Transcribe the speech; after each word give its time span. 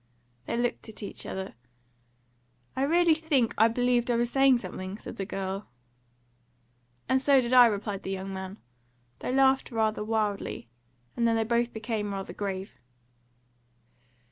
They 0.47 0.57
looked 0.57 0.89
at 0.89 1.03
each 1.03 1.27
other. 1.27 1.53
"I 2.75 2.81
really 2.81 3.13
think 3.13 3.53
I 3.55 3.67
believed 3.67 4.09
I 4.09 4.15
was 4.15 4.31
saying 4.31 4.57
something," 4.57 4.97
said 4.97 5.17
the 5.17 5.27
girl. 5.27 5.69
"And 7.07 7.21
so 7.21 7.39
did 7.39 7.53
I," 7.53 7.67
replied 7.67 8.01
the 8.01 8.09
young 8.09 8.33
man. 8.33 8.57
They 9.19 9.31
laughed 9.31 9.69
rather 9.69 10.03
wildly, 10.03 10.67
and 11.15 11.27
then 11.27 11.35
they 11.35 11.43
both 11.43 11.71
became 11.71 12.13
rather 12.15 12.33
grave. 12.33 12.79